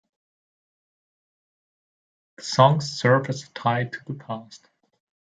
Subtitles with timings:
[2.37, 4.67] The songs serve as a tie to the past.